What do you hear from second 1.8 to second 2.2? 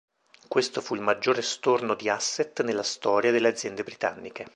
di